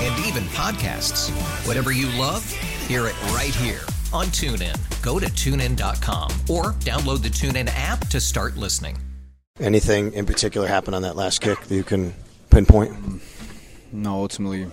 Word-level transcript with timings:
Yes, 0.00 0.18
and 0.18 0.26
even 0.26 0.42
podcasts. 0.50 1.30
Whatever 1.66 1.92
you 1.92 2.06
love, 2.18 2.48
hear 2.86 3.06
it 3.06 3.22
right 3.32 3.54
here 3.54 3.80
on 4.12 4.26
TuneIn. 4.26 5.02
Go 5.02 5.18
to 5.18 5.26
tunein.com 5.26 6.30
or 6.48 6.72
download 6.80 7.22
the 7.22 7.28
TuneIn 7.28 7.70
app 7.74 8.06
to 8.08 8.20
start 8.20 8.56
listening. 8.56 8.98
Anything 9.58 10.12
in 10.12 10.26
particular 10.26 10.66
happen 10.66 10.94
on 10.94 11.02
that 11.02 11.16
last 11.16 11.40
kick 11.40 11.60
that 11.60 11.74
you 11.74 11.84
can 11.84 12.14
pinpoint? 12.50 12.92
No, 13.92 14.14
ultimately, 14.14 14.66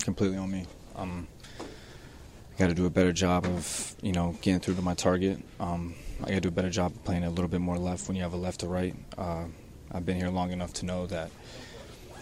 completely 0.00 0.36
on 0.36 0.50
me. 0.50 0.66
Um, 0.96 1.26
I 1.60 2.58
got 2.58 2.68
to 2.68 2.74
do 2.74 2.86
a 2.86 2.90
better 2.90 3.12
job 3.12 3.46
of, 3.46 3.94
you 4.02 4.12
know, 4.12 4.36
getting 4.42 4.60
through 4.60 4.74
to 4.74 4.82
my 4.82 4.94
target. 4.94 5.40
Um, 5.58 5.94
I 6.22 6.28
got 6.28 6.34
to 6.34 6.40
do 6.40 6.48
a 6.48 6.52
better 6.52 6.70
job 6.70 6.92
of 6.92 7.04
playing 7.04 7.24
a 7.24 7.30
little 7.30 7.48
bit 7.48 7.60
more 7.60 7.78
left 7.78 8.06
when 8.06 8.16
you 8.16 8.22
have 8.22 8.32
a 8.32 8.36
left 8.36 8.60
to 8.60 8.68
right. 8.68 8.94
Uh, 9.16 9.44
I've 9.92 10.06
been 10.06 10.16
here 10.16 10.28
long 10.28 10.52
enough 10.52 10.72
to 10.74 10.86
know 10.86 11.06
that, 11.06 11.30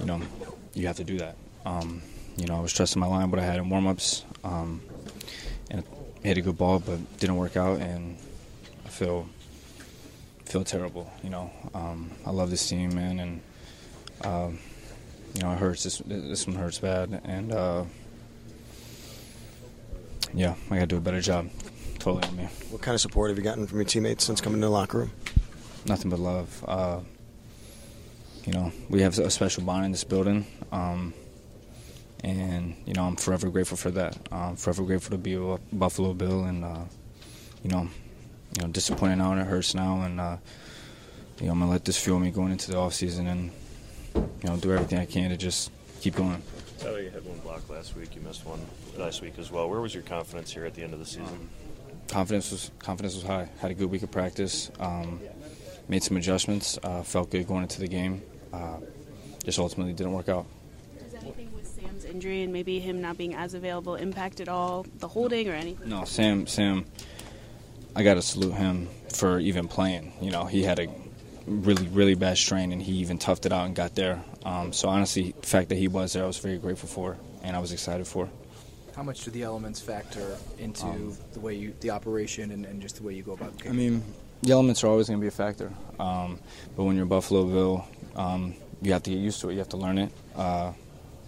you 0.00 0.06
know, 0.06 0.20
you 0.74 0.86
have 0.86 0.96
to 0.96 1.04
do 1.04 1.18
that. 1.18 1.36
Um, 1.64 2.02
you 2.36 2.46
know, 2.46 2.56
I 2.56 2.60
was 2.60 2.72
trusting 2.72 3.00
my 3.00 3.06
line, 3.06 3.30
what 3.30 3.40
I 3.40 3.44
had 3.44 3.56
in 3.56 3.68
warm-ups, 3.68 4.24
um, 4.44 4.80
and 5.70 5.84
hit 6.22 6.38
a 6.38 6.40
good 6.40 6.58
ball, 6.58 6.78
but 6.78 7.18
didn't 7.18 7.36
work 7.36 7.56
out, 7.56 7.80
and 7.80 8.16
I 8.84 8.88
feel 8.88 9.28
feel 10.44 10.64
terrible. 10.64 11.10
You 11.22 11.30
know, 11.30 11.50
um, 11.74 12.10
I 12.24 12.30
love 12.30 12.50
this 12.50 12.68
team, 12.68 12.94
man, 12.94 13.18
and. 13.20 13.40
Um, 14.22 14.58
you 15.36 15.42
know, 15.42 15.52
it 15.52 15.58
hurts. 15.58 15.82
This, 15.82 15.98
this 16.06 16.46
one 16.46 16.56
hurts 16.56 16.78
bad, 16.78 17.20
and 17.24 17.52
uh, 17.52 17.84
yeah, 20.32 20.54
I 20.70 20.76
got 20.76 20.80
to 20.80 20.86
do 20.86 20.96
a 20.96 21.00
better 21.00 21.20
job. 21.20 21.50
Totally 21.98 22.26
on 22.26 22.36
me. 22.36 22.44
What 22.70 22.80
kind 22.80 22.94
of 22.94 23.02
support 23.02 23.30
have 23.30 23.36
you 23.36 23.44
gotten 23.44 23.66
from 23.66 23.78
your 23.78 23.84
teammates 23.84 24.24
since 24.24 24.40
coming 24.40 24.60
to 24.60 24.66
the 24.66 24.70
locker 24.70 24.98
room? 24.98 25.10
Nothing 25.84 26.10
but 26.10 26.20
love. 26.20 26.64
Uh, 26.66 27.00
you 28.46 28.52
know, 28.54 28.72
we 28.88 29.02
have 29.02 29.18
a 29.18 29.30
special 29.30 29.62
bond 29.62 29.84
in 29.84 29.90
this 29.92 30.04
building, 30.04 30.46
um, 30.72 31.12
and 32.24 32.74
you 32.86 32.94
know, 32.94 33.04
I'm 33.04 33.16
forever 33.16 33.48
grateful 33.50 33.76
for 33.76 33.90
that. 33.92 34.16
I'm 34.32 34.56
forever 34.56 34.82
grateful 34.84 35.12
to 35.12 35.18
be 35.18 35.34
a 35.34 35.58
Buffalo 35.72 36.14
Bill, 36.14 36.44
and 36.44 36.64
uh, 36.64 36.84
you 37.62 37.70
know, 37.70 37.88
you 38.56 38.62
know, 38.62 38.68
disappointed 38.68 39.16
now 39.16 39.32
and 39.32 39.40
it 39.40 39.46
hurts 39.46 39.74
now, 39.74 40.02
and 40.02 40.20
uh, 40.20 40.36
you 41.40 41.46
know, 41.46 41.52
I'm 41.52 41.58
gonna 41.60 41.70
let 41.70 41.84
this 41.84 42.02
fuel 42.02 42.18
me 42.18 42.30
going 42.30 42.52
into 42.52 42.70
the 42.70 42.78
off 42.78 42.94
season, 42.94 43.26
and 43.26 43.50
you 44.14 44.48
know, 44.48 44.56
do 44.56 44.72
everything 44.72 44.98
I 44.98 45.06
can 45.06 45.30
to 45.30 45.36
just 45.36 45.70
keep 46.00 46.16
going. 46.16 46.42
Tyler, 46.78 47.00
you 47.00 47.10
had 47.10 47.24
one 47.24 47.38
block 47.38 47.68
last 47.70 47.96
week. 47.96 48.14
You 48.14 48.20
missed 48.20 48.44
one 48.44 48.60
last 48.96 49.22
week 49.22 49.38
as 49.38 49.50
well. 49.50 49.68
Where 49.68 49.80
was 49.80 49.94
your 49.94 50.02
confidence 50.02 50.52
here 50.52 50.66
at 50.66 50.74
the 50.74 50.82
end 50.82 50.92
of 50.92 50.98
the 50.98 51.06
season? 51.06 51.48
confidence 52.08 52.50
was 52.50 52.70
confidence 52.78 53.14
was 53.14 53.24
high. 53.24 53.48
Had 53.60 53.70
a 53.70 53.74
good 53.74 53.90
week 53.90 54.02
of 54.02 54.10
practice. 54.10 54.70
Um, 54.78 55.20
made 55.88 56.02
some 56.02 56.16
adjustments. 56.16 56.78
Uh, 56.82 57.02
felt 57.02 57.30
good 57.30 57.46
going 57.46 57.62
into 57.62 57.80
the 57.80 57.88
game. 57.88 58.22
Uh, 58.52 58.78
just 59.44 59.58
ultimately 59.58 59.92
didn't 59.92 60.12
work 60.12 60.28
out. 60.28 60.46
Does 60.98 61.14
anything 61.14 61.52
with 61.54 61.66
Sam's 61.66 61.75
injury 62.06 62.42
and 62.42 62.52
maybe 62.52 62.80
him 62.80 63.00
not 63.00 63.16
being 63.18 63.34
as 63.34 63.54
available 63.54 63.94
impact 63.94 64.40
at 64.40 64.48
all 64.48 64.86
the 64.98 65.08
holding 65.08 65.48
or 65.48 65.52
anything? 65.52 65.88
No, 65.88 66.04
Sam. 66.04 66.46
Sam. 66.46 66.84
I 67.94 68.02
got 68.02 68.14
to 68.14 68.22
salute 68.22 68.54
him 68.54 68.88
for 69.14 69.38
even 69.38 69.68
playing. 69.68 70.12
You 70.20 70.30
know, 70.30 70.44
he 70.44 70.62
had 70.62 70.78
a 70.78 70.88
really, 71.46 71.86
really 71.88 72.14
bad 72.14 72.36
strain, 72.36 72.72
and 72.72 72.82
he 72.82 72.92
even 72.94 73.18
toughed 73.18 73.46
it 73.46 73.52
out 73.52 73.66
and 73.66 73.74
got 73.74 73.94
there. 73.94 74.22
Um, 74.44 74.72
so 74.72 74.88
honestly, 74.88 75.34
the 75.40 75.46
fact 75.46 75.70
that 75.70 75.76
he 75.76 75.88
was 75.88 76.12
there, 76.12 76.24
I 76.24 76.26
was 76.26 76.38
very 76.38 76.58
grateful 76.58 76.88
for, 76.88 77.16
and 77.42 77.56
I 77.56 77.58
was 77.58 77.72
excited 77.72 78.06
for. 78.06 78.28
How 78.94 79.02
much 79.02 79.24
do 79.24 79.30
the 79.30 79.42
elements 79.42 79.80
factor 79.80 80.36
into 80.58 81.14
the 81.32 81.40
way 81.40 81.54
you, 81.54 81.74
the 81.80 81.90
operation, 81.90 82.50
and, 82.50 82.64
and 82.64 82.80
just 82.80 82.96
the 82.96 83.02
way 83.02 83.14
you 83.14 83.22
go 83.22 83.32
about 83.32 83.56
the 83.56 83.64
game? 83.64 83.72
I 83.72 83.76
mean, 83.76 84.02
the 84.42 84.52
elements 84.52 84.84
are 84.84 84.88
always 84.88 85.08
going 85.08 85.18
to 85.18 85.22
be 85.22 85.28
a 85.28 85.30
factor. 85.30 85.72
Um, 85.98 86.38
but 86.76 86.84
when 86.84 86.96
you're 86.96 87.06
Buffalo 87.06 87.44
Bill, 87.44 87.88
um, 88.14 88.54
you 88.82 88.92
have 88.92 89.02
to 89.04 89.10
get 89.10 89.18
used 89.18 89.40
to 89.40 89.50
it. 89.50 89.52
You 89.52 89.58
have 89.58 89.68
to 89.70 89.76
learn 89.76 89.98
it. 89.98 90.12
Uh, 90.34 90.72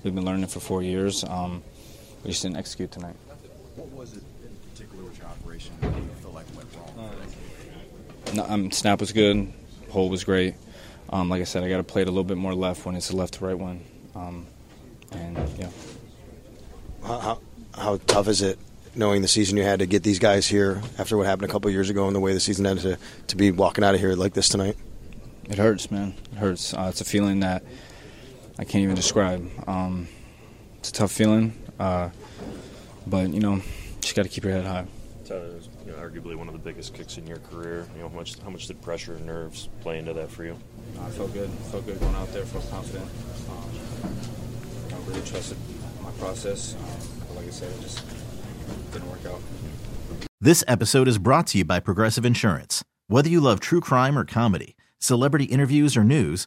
we've 0.02 0.14
been 0.14 0.24
learning 0.24 0.46
for 0.46 0.60
four 0.60 0.82
years. 0.82 1.24
Um, 1.24 1.62
we 2.24 2.30
just 2.30 2.42
didn't 2.42 2.56
execute 2.56 2.90
tonight. 2.90 3.16
What 3.76 3.88
was 3.90 4.14
it 4.14 4.22
in 4.42 4.56
particular 4.70 5.04
with 5.04 5.18
your 5.18 5.26
operation 5.28 5.72
that 5.80 5.94
you 5.96 6.08
feel 6.20 6.32
like 6.32 6.46
went 6.56 6.68
wrong? 6.74 7.16
No, 8.34 8.44
um, 8.48 8.70
snap 8.70 9.00
was 9.00 9.12
good. 9.12 9.52
Hole 9.90 10.08
was 10.08 10.24
great. 10.24 10.54
Um, 11.10 11.28
like 11.28 11.40
I 11.40 11.44
said, 11.44 11.64
I 11.64 11.68
got 11.68 11.78
to 11.78 11.84
play 11.84 12.02
it 12.02 12.08
a 12.08 12.10
little 12.10 12.24
bit 12.24 12.36
more 12.36 12.54
left 12.54 12.84
when 12.84 12.94
it's 12.94 13.10
a 13.10 13.16
left 13.16 13.34
to 13.34 13.46
right 13.46 13.58
one. 13.58 13.80
Um, 14.14 14.46
and 15.12 15.38
yeah. 15.58 15.70
How, 17.02 17.18
how, 17.18 17.40
how 17.74 17.96
tough 18.06 18.28
is 18.28 18.42
it 18.42 18.58
knowing 18.94 19.22
the 19.22 19.28
season 19.28 19.56
you 19.56 19.62
had 19.62 19.78
to 19.78 19.86
get 19.86 20.02
these 20.02 20.18
guys 20.18 20.46
here 20.46 20.82
after 20.98 21.16
what 21.16 21.26
happened 21.26 21.48
a 21.48 21.52
couple 21.52 21.68
of 21.68 21.72
years 21.72 21.88
ago 21.88 22.06
and 22.06 22.16
the 22.16 22.20
way 22.20 22.34
the 22.34 22.40
season 22.40 22.66
ended 22.66 22.82
to, 22.82 22.98
to 23.28 23.36
be 23.36 23.50
walking 23.50 23.84
out 23.84 23.94
of 23.94 24.00
here 24.00 24.14
like 24.14 24.34
this 24.34 24.48
tonight? 24.48 24.76
It 25.48 25.56
hurts, 25.56 25.90
man. 25.90 26.14
It 26.32 26.38
hurts. 26.38 26.74
Uh, 26.74 26.88
it's 26.90 27.00
a 27.00 27.04
feeling 27.04 27.40
that 27.40 27.62
I 28.58 28.64
can't 28.64 28.82
even 28.82 28.96
describe. 28.96 29.48
Um, 29.68 30.08
it's 30.78 30.90
a 30.90 30.92
tough 30.92 31.12
feeling, 31.12 31.54
uh, 31.78 32.10
but 33.06 33.32
you 33.32 33.40
know, 33.40 33.62
just 34.00 34.16
got 34.16 34.24
to 34.24 34.28
keep 34.28 34.44
your 34.44 34.52
head 34.52 34.64
high. 34.64 34.86
Tyler, 35.24 35.54
was 35.54 35.68
you 35.86 35.92
know, 35.92 35.98
arguably 35.98 36.34
one 36.34 36.48
of 36.48 36.54
the 36.54 36.58
biggest 36.58 36.94
kicks 36.94 37.18
in 37.18 37.26
your 37.26 37.38
career. 37.38 37.86
You 37.94 38.02
know, 38.02 38.08
how 38.08 38.16
much 38.16 38.38
how 38.40 38.50
much 38.50 38.66
did 38.66 38.80
pressure 38.82 39.14
and 39.14 39.26
nerves 39.26 39.68
play 39.80 39.98
into 39.98 40.12
that 40.14 40.30
for 40.30 40.44
you? 40.44 40.56
I 41.00 41.10
felt 41.10 41.32
good. 41.32 41.48
I 41.48 41.70
Felt 41.70 41.86
good 41.86 42.00
going 42.00 42.14
out 42.16 42.32
there. 42.32 42.44
Felt 42.44 42.68
confident. 42.70 43.08
Um, 43.48 44.14
I 44.92 45.08
really 45.08 45.22
trusted 45.26 45.58
my 46.02 46.10
process. 46.12 46.74
Um, 46.74 46.80
but 47.28 47.36
like 47.36 47.46
I 47.46 47.50
said, 47.50 47.70
it 47.70 47.80
just 47.82 48.04
didn't 48.92 49.10
work 49.10 49.24
out. 49.26 49.40
This 50.40 50.64
episode 50.66 51.08
is 51.08 51.18
brought 51.18 51.46
to 51.48 51.58
you 51.58 51.64
by 51.64 51.80
Progressive 51.80 52.24
Insurance. 52.24 52.82
Whether 53.06 53.28
you 53.28 53.40
love 53.40 53.60
true 53.60 53.80
crime 53.80 54.18
or 54.18 54.24
comedy, 54.24 54.76
celebrity 54.98 55.46
interviews 55.46 55.96
or 55.96 56.04
news, 56.04 56.46